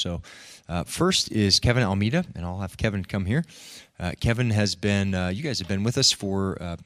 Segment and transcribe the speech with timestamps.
[0.00, 0.22] So,
[0.66, 3.44] uh, first is Kevin Almeida, and I'll have Kevin come here.
[3.98, 6.76] Uh, Kevin has been, uh, you guys have been with us for uh,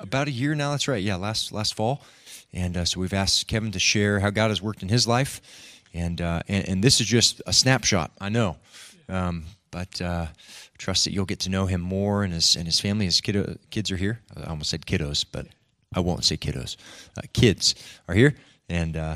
[0.00, 0.72] about a year now.
[0.72, 1.00] That's right.
[1.00, 2.02] Yeah, last last fall,
[2.52, 5.40] and uh, so we've asked Kevin to share how God has worked in his life,
[5.94, 8.10] and uh, and, and, this is just a snapshot.
[8.20, 8.56] I know,
[9.08, 10.00] um, but
[10.76, 13.04] trust that you'll get to know him more and his and his family.
[13.04, 14.22] His kiddo, kids are here.
[14.36, 15.46] I almost said kiddos, but
[15.94, 16.76] I won't say kiddos.
[17.32, 17.76] kids
[18.08, 18.34] are here,
[18.68, 19.14] and uh,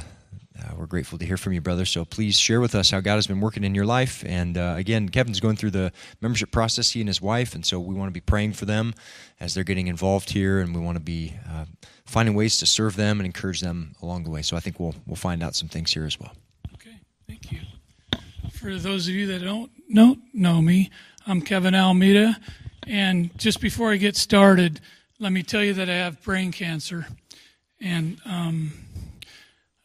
[0.76, 1.84] we're grateful to hear from you, brother.
[1.84, 4.22] So please share with us how God has been working in your life.
[4.26, 7.54] And uh, again, Kevin's going through the membership process, he and his wife.
[7.54, 8.94] And so we want to be praying for them
[9.40, 10.60] as they're getting involved here.
[10.60, 11.64] And we want to be uh,
[12.06, 14.42] finding ways to serve them and encourage them along the way.
[14.42, 16.32] So I think we'll, we'll find out some things here as well.
[16.74, 17.60] Okay, thank you.
[18.52, 20.90] For those of you that don't, don't know me,
[21.26, 22.38] I'm Kevin Almeida.
[22.86, 24.80] And just before I get started,
[25.18, 27.06] let me tell you that I have brain cancer.
[27.80, 28.83] And, um,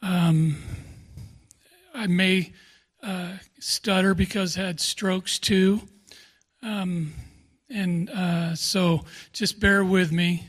[0.02, 0.58] um,
[1.94, 2.54] I may
[3.04, 5.82] uh, stutter because I had strokes too.
[6.62, 7.14] Um,
[7.70, 10.46] and uh, so just bear with me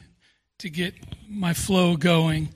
[0.58, 0.94] to get
[1.28, 2.48] my flow going.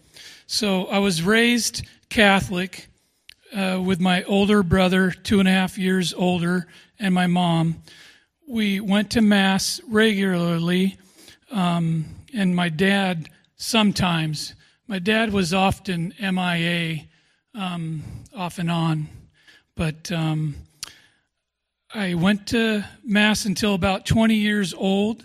[0.46, 2.88] So I was raised Catholic
[3.54, 6.66] uh, with my older brother, two and a half years older,
[6.98, 7.82] and my mom.
[8.46, 10.98] We went to Mass regularly,
[11.50, 14.54] um, and my dad sometimes.
[14.86, 17.04] My dad was often MIA,
[17.54, 18.02] um,
[18.36, 19.08] off and on,
[19.74, 20.56] but um,
[21.94, 25.24] I went to Mass until about 20 years old,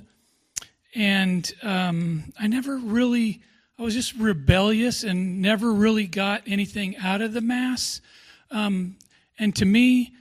[0.95, 3.41] and um, I never really,
[3.77, 7.99] I was just rebellious and never really got anything out of the Mass.
[8.51, 8.95] Um,
[9.37, 10.13] and to me,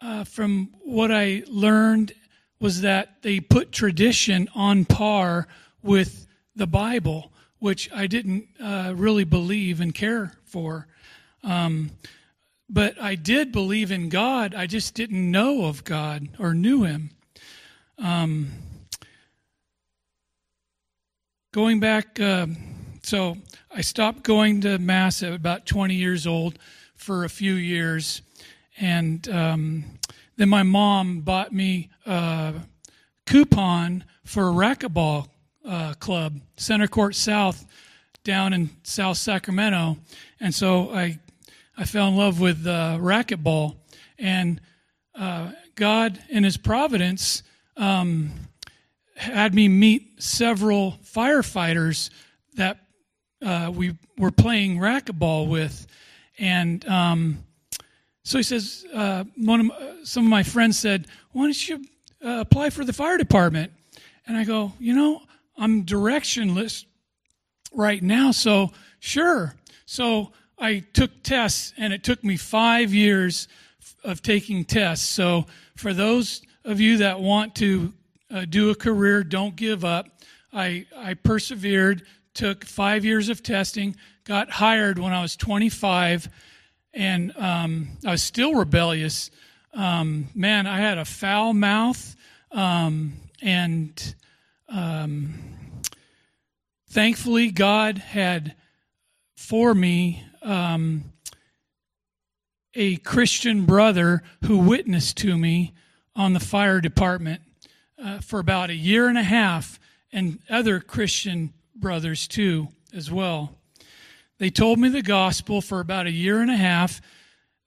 [0.00, 2.14] uh, from what I learned,
[2.58, 5.46] was that they put tradition on par
[5.84, 7.31] with the Bible
[7.62, 10.88] which I didn't uh, really believe and care for.
[11.44, 11.92] Um,
[12.68, 14.52] but I did believe in God.
[14.52, 17.10] I just didn't know of God or knew Him.
[17.98, 18.50] Um,
[21.52, 22.48] going back, uh,
[23.04, 23.36] so
[23.70, 26.58] I stopped going to Mass at about 20 years old
[26.96, 28.22] for a few years.
[28.80, 29.84] And um,
[30.36, 32.54] then my mom bought me a
[33.24, 35.28] coupon for a racquetball
[35.64, 37.66] uh, club, Center Court South,
[38.24, 39.96] down in South Sacramento,
[40.40, 41.18] and so I
[41.76, 43.76] I fell in love with uh, racquetball,
[44.18, 44.60] and
[45.14, 47.42] uh, God in His providence
[47.76, 48.30] um,
[49.16, 52.10] had me meet several firefighters
[52.54, 52.78] that
[53.44, 55.86] uh, we were playing racquetball with,
[56.38, 57.42] and um,
[58.24, 61.84] so he says uh, one of my, some of my friends said, "Why don't you
[62.24, 63.72] uh, apply for the fire department?"
[64.26, 65.22] And I go, you know,
[65.56, 66.84] I'm directionless
[67.72, 68.70] right now, so
[69.00, 69.54] sure.
[69.86, 73.48] So I took tests, and it took me five years
[74.04, 75.08] of taking tests.
[75.08, 75.46] So
[75.76, 77.92] for those of you that want to
[78.30, 80.08] uh, do a career, don't give up.
[80.52, 82.02] I, I persevered,
[82.34, 86.28] took five years of testing, got hired when I was 25,
[86.94, 89.30] and um, I was still rebellious.
[89.74, 92.16] Um, man, I had a foul mouth,
[92.50, 94.14] um, and
[94.72, 95.34] um,
[96.88, 98.54] thankfully, God had
[99.36, 101.04] for me um,
[102.74, 105.74] a Christian brother who witnessed to me
[106.16, 107.42] on the fire department
[108.02, 109.78] uh, for about a year and a half,
[110.10, 113.58] and other Christian brothers too, as well.
[114.38, 117.00] They told me the gospel for about a year and a half.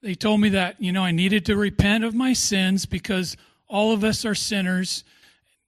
[0.02, 3.36] They told me that, you know, I needed to repent of my sins because
[3.68, 5.04] all of us are sinners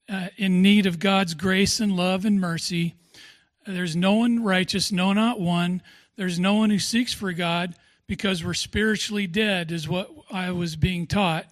[0.08, 2.94] uh, in need of God's grace and love and mercy.
[3.66, 5.82] There's no one righteous, no, not one.
[6.16, 7.74] There's no one who seeks for God
[8.06, 11.46] because we're spiritually dead, is what I was being taught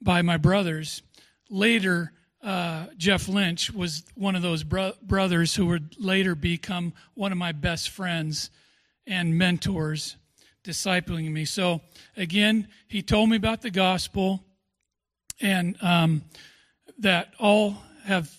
[0.00, 1.02] by my brothers.
[1.48, 2.12] Later,
[2.42, 7.38] uh, Jeff Lynch was one of those bro- brothers who would later become one of
[7.38, 8.50] my best friends
[9.06, 10.16] and mentors,
[10.62, 11.46] discipling me.
[11.46, 11.80] So,
[12.16, 14.44] again, he told me about the gospel
[15.40, 16.22] and um,
[16.98, 18.30] that all have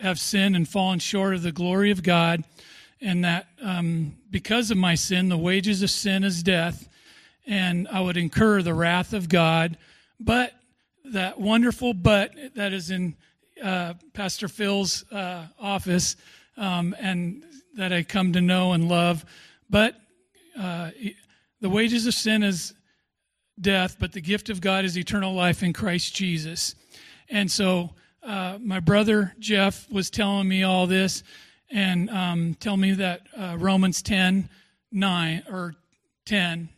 [0.00, 2.44] have sinned and fallen short of the glory of God,
[3.00, 6.88] and that um, because of my sin, the wages of sin is death,
[7.46, 9.76] and I would incur the wrath of God.
[10.20, 10.52] But
[11.12, 13.16] that wonderful but that is in
[13.62, 16.16] uh, Pastor Phil's uh, office,
[16.56, 17.42] um, and
[17.76, 19.24] that I come to know and love.
[19.68, 19.96] But
[20.58, 20.90] uh,
[21.60, 22.72] the wages of sin is
[23.60, 26.74] death, but the gift of God is eternal life in Christ Jesus.
[27.28, 27.90] And so
[28.22, 31.22] uh, my brother Jeff was telling me all this
[31.70, 34.48] and um, tell me that uh, Romans 10
[34.92, 35.74] 9 or
[36.24, 36.68] 10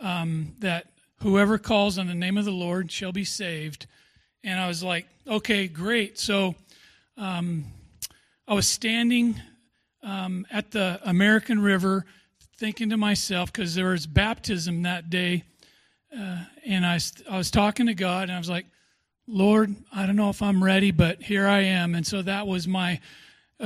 [0.00, 0.86] um, that
[1.24, 3.86] Whoever calls on the name of the Lord shall be saved.
[4.42, 6.18] And I was like, okay, great.
[6.18, 6.54] So
[7.16, 7.64] um,
[8.46, 9.40] I was standing
[10.02, 12.04] um, at the American River
[12.58, 15.44] thinking to myself, because there was baptism that day,
[16.14, 17.00] uh, and I,
[17.30, 18.66] I was talking to God, and I was like,
[19.26, 21.94] Lord, I don't know if I'm ready, but here I am.
[21.94, 23.00] And so that was my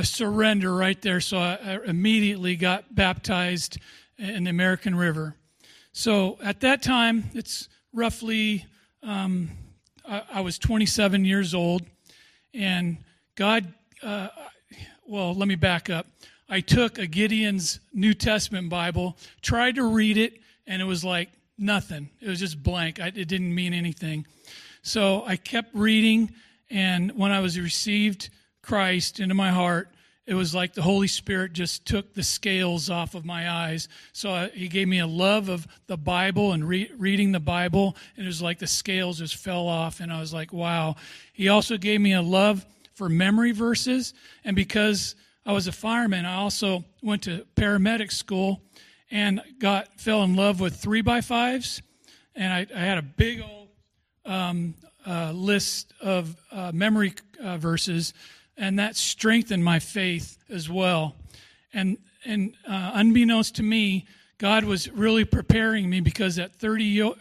[0.02, 1.20] surrender right there.
[1.20, 3.78] So I, I immediately got baptized
[4.18, 5.34] in the American River.
[5.92, 8.66] So at that time, it's roughly,
[9.02, 9.50] um,
[10.08, 11.82] I, I, was 27 years old,
[12.54, 12.98] and
[13.34, 13.72] God,
[14.02, 14.28] uh,
[15.06, 16.06] well, let me back up.
[16.48, 20.34] I took a Gideon's New Testament Bible, tried to read it,
[20.68, 22.10] and it was like nothing.
[22.20, 23.00] It was just blank.
[23.00, 24.24] I, it didn't mean anything.
[24.88, 26.32] So I kept reading,
[26.70, 28.30] and when I was received
[28.62, 29.90] Christ into my heart,
[30.24, 33.88] it was like the Holy Spirit just took the scales off of my eyes.
[34.14, 37.96] So I, He gave me a love of the Bible and re- reading the Bible,
[38.16, 40.96] and it was like the scales just fell off, and I was like, wow.
[41.34, 42.64] He also gave me a love
[42.94, 48.62] for memory verses, and because I was a fireman, I also went to paramedic school
[49.10, 51.82] and got fell in love with three by fives,
[52.34, 53.57] and I, I had a big old
[54.28, 54.74] um,
[55.06, 58.12] uh, list of uh, memory uh, verses
[58.58, 61.14] and that strengthened my faith as well.
[61.72, 64.06] And and uh, unbeknownst to me,
[64.38, 67.14] God was really preparing me because at 30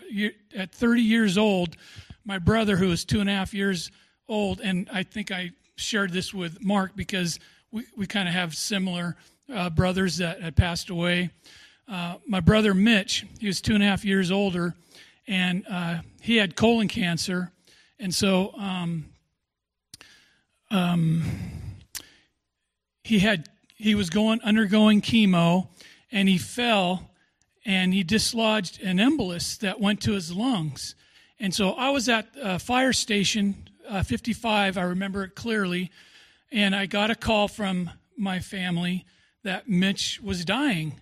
[0.56, 1.78] at 30 years old,
[2.26, 3.92] my brother, who was two and a half years
[4.28, 7.40] old, and I think I shared this with Mark because
[7.72, 9.16] we, we kind of have similar
[9.54, 11.30] uh, brothers that had passed away.
[11.88, 14.74] Uh, my brother Mitch, he was two and a half years older,
[15.28, 17.52] and uh, he had colon cancer,
[18.00, 19.06] and so um,
[20.72, 21.24] um,
[23.04, 25.68] he had he was going undergoing chemo,
[26.12, 27.12] and he fell,
[27.66, 30.96] and he dislodged an embolus that went to his lungs.
[31.40, 34.78] And so I was at fire station uh, 55.
[34.78, 35.92] I remember it clearly,
[36.52, 39.06] and I got a call from my family
[39.44, 41.00] that Mitch was dying,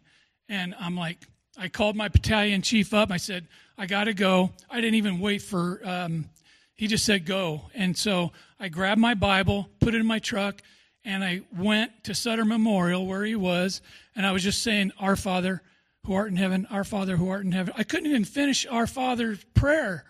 [0.50, 1.20] and I'm like,
[1.58, 3.12] I called my battalion chief up.
[3.12, 4.52] I said, I got to go.
[4.70, 6.30] I didn't even wait for um,
[6.76, 7.62] he just said, Go.
[7.74, 10.62] And so I grabbed my Bible, put it in my truck,
[11.04, 13.82] and I went to Sutter Memorial where he was,
[14.16, 15.62] and I was just saying, Our Father
[16.06, 17.74] who art in heaven, Our Father who art in heaven.
[17.78, 20.04] I couldn't even finish Our Father's prayer.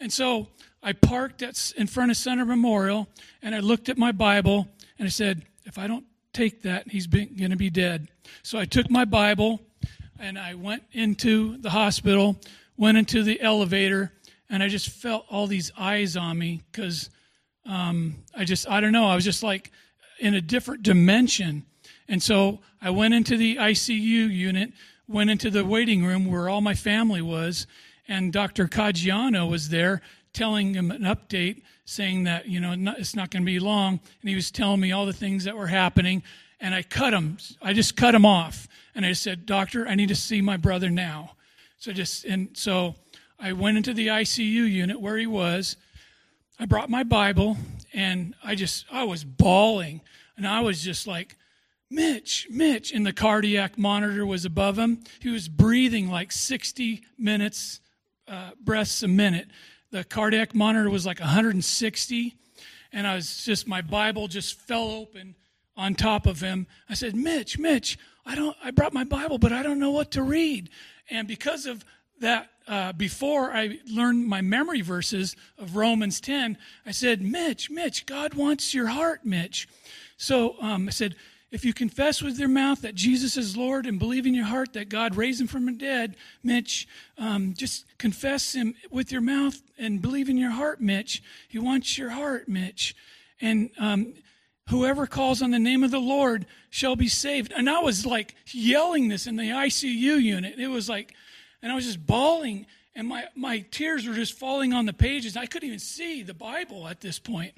[0.00, 0.48] And so
[0.82, 3.06] I parked at, in front of Sutter Memorial,
[3.42, 4.68] and I looked at my Bible,
[4.98, 8.08] and I said, If I don't take that, he's going to be dead.
[8.42, 9.60] So I took my Bible,
[10.18, 12.36] and I went into the hospital,
[12.80, 14.10] went into the elevator,
[14.48, 17.10] and I just felt all these eyes on me because
[17.66, 19.70] um, I just, I don't know, I was just like
[20.18, 21.66] in a different dimension.
[22.08, 24.72] And so I went into the ICU unit,
[25.06, 27.66] went into the waiting room where all my family was,
[28.08, 28.66] and Dr.
[28.66, 30.00] Caggiano was there
[30.32, 34.00] telling him an update saying that, you know, it's not going to be long.
[34.22, 36.22] And he was telling me all the things that were happening.
[36.58, 37.36] And I cut him.
[37.60, 38.68] I just cut him off.
[38.94, 41.32] And I said, Doctor, I need to see my brother now.
[41.80, 42.94] So just, and so
[43.38, 45.78] I went into the ICU unit where he was.
[46.58, 47.56] I brought my Bible
[47.94, 50.02] and I just, I was bawling.
[50.36, 51.38] And I was just like,
[51.88, 52.92] Mitch, Mitch.
[52.92, 55.02] And the cardiac monitor was above him.
[55.20, 57.80] He was breathing like 60 minutes,
[58.28, 59.48] uh, breaths a minute.
[59.90, 62.36] The cardiac monitor was like 160.
[62.92, 65.34] And I was just, my Bible just fell open
[65.76, 66.66] on top of him.
[66.88, 70.10] I said, Mitch, Mitch, I don't, I brought my Bible, but I don't know what
[70.12, 70.70] to read.
[71.08, 71.84] And because of
[72.20, 78.06] that uh, before I learned my memory verses of Romans 10, I said, Mitch, Mitch,
[78.06, 79.68] God wants your heart, Mitch.
[80.16, 81.16] So um, I said,
[81.50, 84.72] if you confess with your mouth that Jesus is Lord and believe in your heart
[84.74, 86.86] that God raised him from the dead, Mitch,
[87.18, 91.22] um, just confess him with your mouth and believe in your heart, Mitch.
[91.48, 92.94] He wants your heart, Mitch.
[93.40, 94.14] And um,
[94.70, 97.52] whoever calls on the name of the Lord shall be saved.
[97.54, 100.58] And I was like yelling this in the ICU unit.
[100.58, 101.12] It was like,
[101.60, 105.36] and I was just bawling, and my, my tears were just falling on the pages.
[105.36, 107.54] I couldn't even see the Bible at this point.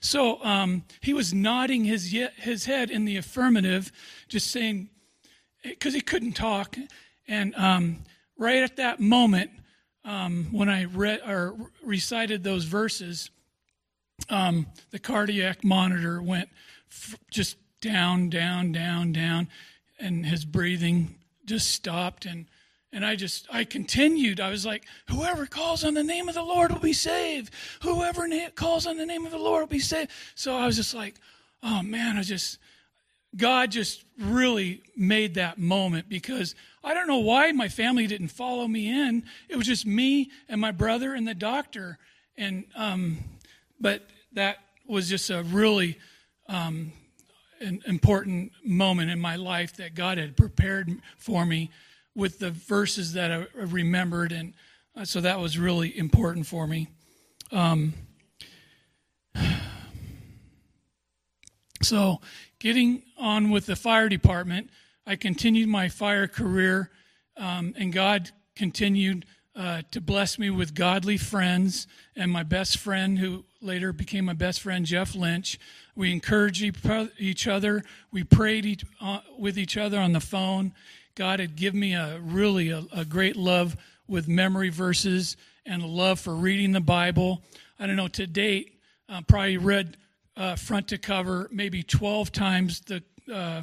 [0.00, 3.90] So um, he was nodding his, his head in the affirmative,
[4.28, 4.90] just saying,
[5.62, 6.76] because he couldn't talk.
[7.26, 7.98] And um,
[8.36, 9.50] right at that moment,
[10.04, 13.30] um, when I read or recited those verses,
[14.28, 16.48] um, the cardiac monitor went
[16.90, 19.48] f- just down, down, down, down,
[19.98, 22.24] and his breathing just stopped.
[22.26, 22.46] And
[22.94, 24.38] and I just, I continued.
[24.38, 27.52] I was like, whoever calls on the name of the Lord will be saved.
[27.82, 30.10] Whoever na- calls on the name of the Lord will be saved.
[30.34, 31.14] So I was just like,
[31.62, 32.58] oh man, I just,
[33.34, 38.68] God just really made that moment because I don't know why my family didn't follow
[38.68, 39.24] me in.
[39.48, 41.98] It was just me and my brother and the doctor,
[42.36, 43.18] and um,
[43.82, 45.98] but that was just a really
[46.48, 46.92] um,
[47.60, 51.70] an important moment in my life that God had prepared for me
[52.14, 54.54] with the verses that I remembered, and
[54.96, 56.88] uh, so that was really important for me.
[57.50, 57.94] Um,
[61.82, 62.20] so,
[62.58, 64.70] getting on with the fire department,
[65.06, 66.90] I continued my fire career,
[67.36, 69.24] um, and God continued
[69.54, 71.86] uh, to bless me with godly friends.
[72.16, 75.58] And my best friend, who later became my best friend, Jeff Lynch,
[75.94, 76.62] we encouraged
[77.18, 77.84] each other.
[78.10, 80.72] We prayed uh, with each other on the phone.
[81.14, 83.76] God had given me a really a, a great love
[84.08, 87.42] with memory verses and a love for reading the Bible.
[87.78, 88.78] I don't know, to date,
[89.08, 89.96] uh, probably read
[90.36, 93.62] uh, front to cover maybe 12 times the, uh,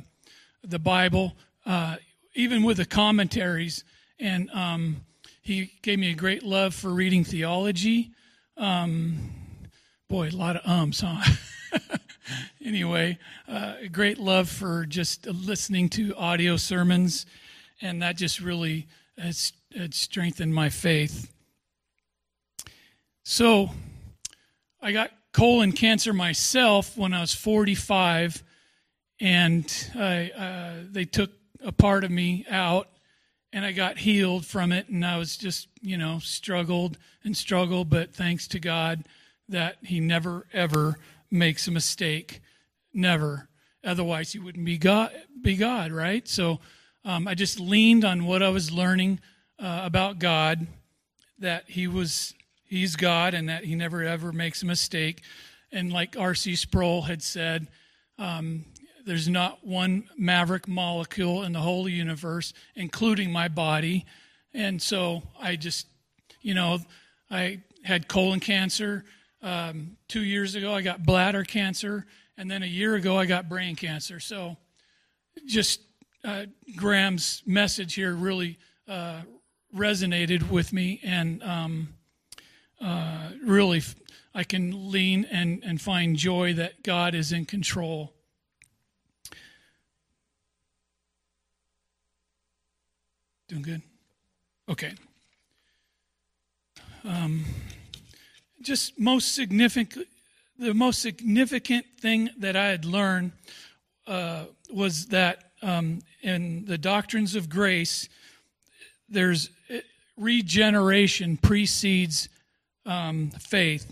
[0.64, 1.96] the Bible, uh,
[2.36, 3.84] even with the commentaries.
[4.20, 4.98] And um,
[5.42, 8.12] he gave me a great love for reading theology.
[8.58, 9.32] Um,
[10.10, 11.24] boy, a lot of ums, huh?
[12.66, 13.18] anyway,
[13.48, 17.26] uh, a great love for just listening to audio sermons,
[17.82, 21.32] and that just really has, has strengthened my faith.
[23.24, 23.70] So,
[24.82, 28.44] I got colon cancer myself when I was 45,
[29.20, 31.32] and I, uh, they took
[31.64, 32.88] a part of me out,
[33.52, 37.90] and I got healed from it, and I was just, you know, struggled and struggled,
[37.90, 39.06] but thanks to God
[39.48, 40.98] that He never ever
[41.32, 42.42] makes a mistake.
[42.94, 43.48] Never.
[43.84, 46.28] Otherwise, he wouldn't be God, be God right?
[46.28, 46.60] So
[47.06, 49.20] um, I just leaned on what I was learning
[49.58, 50.68] uh, about God,
[51.40, 52.34] that he was
[52.66, 55.22] he's God and that he never ever makes a mistake.
[55.72, 56.56] And like R.C.
[56.56, 57.68] Sproul had said,
[58.18, 58.66] um,
[59.10, 64.06] there's not one maverick molecule in the whole universe, including my body.
[64.54, 65.88] And so I just,
[66.44, 66.78] you know,
[67.32, 69.04] I had colon cancer.
[69.42, 72.06] Um, two years ago, I got bladder cancer,
[72.38, 74.20] and then a year ago, I got brain cancer.
[74.20, 74.58] So,
[75.48, 75.82] just
[76.24, 79.22] uh, Graham's message here really uh,
[79.76, 81.96] resonated with me, and um,
[82.80, 83.82] uh, really,
[84.36, 88.14] I can lean and, and find joy that God is in control.
[93.50, 93.82] Doing good?
[94.70, 94.94] Okay.
[97.04, 97.46] Um,
[98.62, 100.06] just most significant,
[100.60, 103.32] the most significant thing that I had learned
[104.06, 108.08] uh, was that um, in the doctrines of grace,
[109.10, 109.78] there's uh,
[110.16, 112.30] regeneration precedes
[112.86, 113.92] um, faith,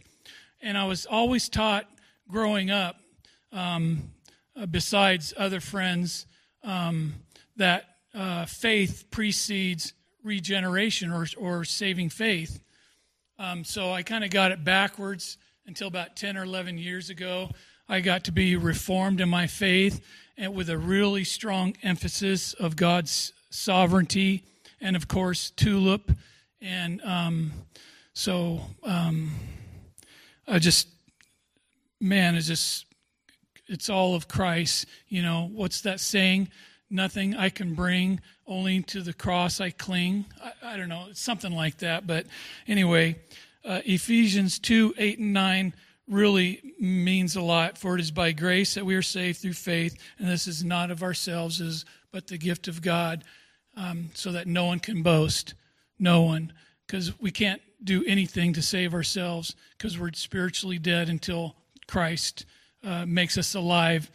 [0.62, 1.90] and I was always taught
[2.30, 2.98] growing up,
[3.52, 4.12] um,
[4.56, 6.28] uh, besides other friends,
[6.64, 7.16] um,
[7.56, 9.94] that uh, faith precedes
[10.24, 12.60] regeneration or, or saving faith.
[13.38, 17.52] Um, so I kind of got it backwards until about 10 or 11 years ago.
[17.88, 20.04] I got to be reformed in my faith
[20.36, 24.44] and with a really strong emphasis of God's sovereignty
[24.82, 26.12] and, of course, tulip.
[26.60, 27.52] And um,
[28.14, 29.32] so um,
[30.48, 30.88] I just,
[32.02, 32.86] man, it's just,
[33.68, 34.88] it's all of Christ.
[35.08, 36.50] You know, what's that saying?
[36.90, 40.26] Nothing I can bring, only to the cross I cling.
[40.42, 42.08] I, I don't know, something like that.
[42.08, 42.28] But
[42.68, 43.18] anyway,
[43.66, 45.74] uh, Ephesians 2 8 and 9
[46.08, 47.78] really means a lot.
[47.78, 50.90] For it is by grace that we are saved through faith, and this is not
[50.90, 53.26] of ourselves, is but the gift of God,
[53.76, 55.54] um, so that no one can boast.
[56.00, 56.54] No one.
[56.86, 62.46] Because we can't do anything to save ourselves because we're spiritually dead until Christ
[62.84, 64.10] uh, makes us alive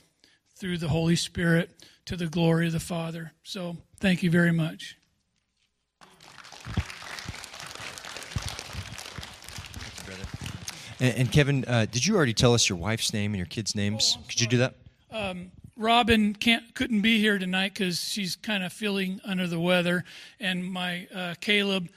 [0.57, 1.71] through the Holy Spirit
[2.07, 3.33] to the glory of the Father.
[3.43, 4.97] So thank you very much.
[11.03, 13.75] And, and Kevin, uh, did you already tell us your wife's name and your kids'
[13.75, 14.17] names?
[14.19, 14.75] Oh, Could you do that?
[15.11, 20.05] Um, Robin can't couldn't be here tonight because she's kind of feeling under the weather,
[20.39, 21.89] and my uh, Caleb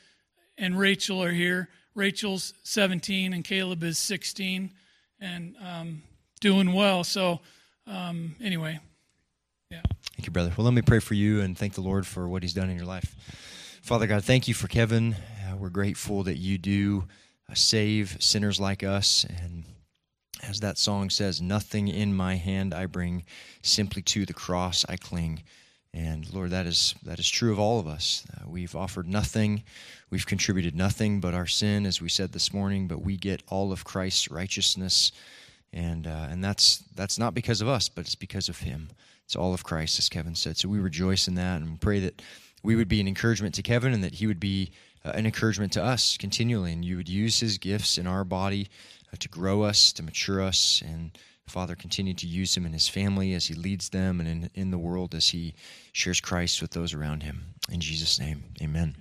[0.57, 1.69] and Rachel are here.
[1.93, 4.71] Rachel's 17 and Caleb is 16,
[5.19, 6.03] and um,
[6.41, 7.03] doing well.
[7.03, 7.41] So
[7.85, 8.79] um, anyway,
[9.69, 9.81] yeah.
[10.15, 10.53] Thank you, brother.
[10.55, 12.77] Well, let me pray for you and thank the Lord for what He's done in
[12.77, 13.15] your life.
[13.81, 15.15] Father God, thank you for Kevin.
[15.43, 17.05] Uh, we're grateful that you do
[17.49, 19.25] uh, save sinners like us.
[19.25, 19.63] And
[20.43, 23.25] as that song says, nothing in my hand I bring,
[23.61, 25.43] simply to the cross I cling.
[25.93, 28.25] And Lord, that is that is true of all of us.
[28.33, 29.63] Uh, we've offered nothing,
[30.09, 32.87] we've contributed nothing but our sin, as we said this morning.
[32.87, 35.13] But we get all of Christ's righteousness,
[35.71, 38.89] and uh, and that's that's not because of us, but it's because of Him.
[39.25, 40.57] It's all of Christ, as Kevin said.
[40.57, 42.21] So we rejoice in that and pray that
[42.63, 44.71] we would be an encouragement to Kevin and that he would be
[45.03, 46.71] uh, an encouragement to us continually.
[46.73, 48.67] And you would use his gifts in our body
[49.11, 50.83] uh, to grow us, to mature us.
[50.85, 51.17] And
[51.47, 54.71] Father, continue to use him in his family as he leads them and in, in
[54.71, 55.53] the world as he
[55.91, 57.53] shares Christ with those around him.
[57.71, 58.95] In Jesus' name, amen.